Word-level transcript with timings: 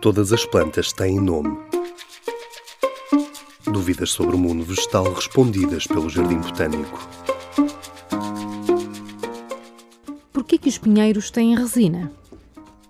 Todas 0.00 0.32
as 0.32 0.46
plantas 0.46 0.92
têm 0.92 1.20
nome. 1.20 1.58
Dúvidas 3.64 4.10
sobre 4.10 4.36
o 4.36 4.38
mundo 4.38 4.62
vegetal 4.62 5.12
respondidas 5.12 5.88
pelo 5.88 6.08
Jardim 6.08 6.38
Botânico. 6.38 7.08
Por 10.32 10.44
que 10.44 10.56
que 10.56 10.68
os 10.68 10.78
pinheiros 10.78 11.32
têm 11.32 11.56
resina? 11.56 12.12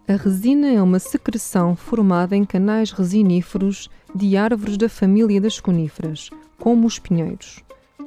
A 0.06 0.16
resina 0.16 0.70
é 0.70 0.82
uma 0.82 0.98
secreção 0.98 1.74
formada 1.74 2.36
em 2.36 2.44
canais 2.44 2.92
resiníferos 2.92 3.88
de 4.14 4.36
árvores 4.36 4.76
da 4.76 4.90
família 4.90 5.40
das 5.40 5.58
coníferas, 5.58 6.28
como 6.58 6.86
os 6.86 6.98
pinheiros. 6.98 7.64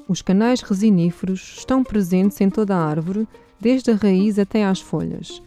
Os 0.08 0.22
canais 0.22 0.62
resiníferos 0.62 1.56
estão 1.58 1.84
presentes 1.84 2.40
em 2.40 2.52
toda 2.52 2.76
a 2.76 2.86
árvore, 2.86 3.28
desde 3.60 3.90
a 3.90 3.96
raiz 3.96 4.38
até 4.38 4.64
às 4.64 4.80
folhas. 4.80 5.42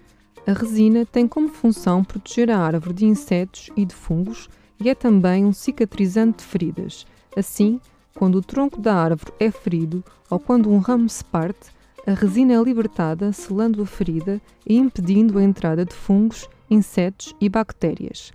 A 0.46 0.52
resina 0.52 1.06
tem 1.06 1.26
como 1.26 1.48
função 1.48 2.04
proteger 2.04 2.50
a 2.50 2.58
árvore 2.58 2.92
de 2.92 3.06
insetos 3.06 3.70
e 3.74 3.86
de 3.86 3.94
fungos 3.94 4.48
e 4.78 4.90
é 4.90 4.94
também 4.94 5.44
um 5.44 5.54
cicatrizante 5.54 6.38
de 6.38 6.44
feridas. 6.44 7.06
Assim, 7.34 7.80
quando 8.14 8.36
o 8.36 8.42
tronco 8.42 8.78
da 8.78 8.94
árvore 8.94 9.32
é 9.40 9.50
ferido 9.50 10.04
ou 10.30 10.38
quando 10.38 10.70
um 10.70 10.78
ramo 10.78 11.08
se 11.08 11.24
parte, 11.24 11.70
a 12.06 12.12
resina 12.12 12.52
é 12.52 12.62
libertada, 12.62 13.32
selando 13.32 13.82
a 13.82 13.86
ferida 13.86 14.38
e 14.66 14.76
impedindo 14.76 15.38
a 15.38 15.42
entrada 15.42 15.82
de 15.82 15.94
fungos, 15.94 16.46
insetos 16.70 17.34
e 17.40 17.48
bactérias. 17.48 18.30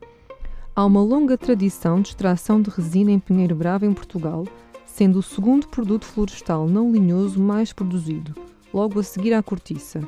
Há 0.76 0.84
uma 0.86 1.04
longa 1.04 1.38
tradição 1.38 2.02
de 2.02 2.10
extração 2.10 2.60
de 2.60 2.72
resina 2.72 3.12
em 3.12 3.20
Pinheiro 3.20 3.54
Bravo 3.54 3.86
em 3.86 3.94
Portugal, 3.94 4.46
sendo 4.84 5.20
o 5.20 5.24
segundo 5.24 5.68
produto 5.68 6.06
florestal 6.06 6.68
não 6.68 6.92
linhoso 6.92 7.40
mais 7.40 7.72
produzido, 7.72 8.34
logo 8.74 9.00
a 9.00 9.04
seguir 9.04 9.34
à 9.34 9.44
cortiça. 9.44 10.02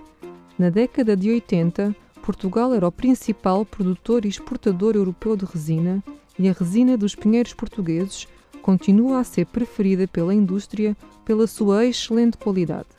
Na 0.61 0.69
década 0.69 1.17
de 1.17 1.27
80, 1.27 1.95
Portugal 2.21 2.71
era 2.71 2.87
o 2.87 2.91
principal 2.91 3.65
produtor 3.65 4.25
e 4.25 4.27
exportador 4.27 4.95
europeu 4.95 5.35
de 5.35 5.43
resina 5.43 6.03
e 6.37 6.47
a 6.47 6.53
resina 6.53 6.95
dos 6.95 7.15
pinheiros 7.15 7.51
portugueses 7.51 8.27
continua 8.61 9.21
a 9.21 9.23
ser 9.23 9.47
preferida 9.47 10.07
pela 10.07 10.35
indústria 10.35 10.95
pela 11.25 11.47
sua 11.47 11.87
excelente 11.87 12.37
qualidade. 12.37 12.89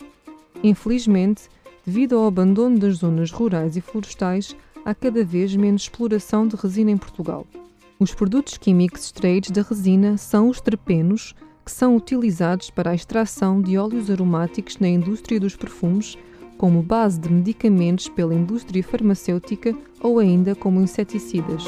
Infelizmente, 0.61 1.43
devido 1.87 2.19
ao 2.19 2.27
abandono 2.27 2.81
das 2.81 2.97
zonas 2.97 3.31
rurais 3.31 3.77
e 3.77 3.81
florestais, 3.81 4.57
há 4.85 4.93
cada 4.93 5.25
vez 5.25 5.55
menos 5.55 5.83
exploração 5.83 6.49
de 6.49 6.57
resina 6.57 6.91
em 6.91 6.97
Portugal. 6.97 7.47
Os 7.97 8.13
produtos 8.13 8.59
químicos 8.59 9.05
extraídos 9.05 9.53
da 9.53 9.63
resina 9.63 10.17
são 10.17 10.49
os 10.49 10.61
terpenos, 10.61 11.33
que 11.65 11.71
são 11.71 11.95
utilizados 11.95 12.71
para 12.71 12.91
a 12.91 12.95
extração 12.97 13.63
de 13.63 13.79
óleos 13.79 14.11
aromáticos 14.11 14.79
na 14.79 14.89
indústria 14.89 15.39
dos 15.39 15.55
perfumes 15.55 16.19
como 16.63 16.81
base 16.81 17.19
de 17.19 17.29
medicamentos 17.29 18.09
pela 18.09 18.33
indústria 18.33 18.85
farmacêutica 18.85 19.77
ou 20.01 20.21
ainda 20.21 20.55
como 20.55 20.81
inseticidas. 20.81 21.65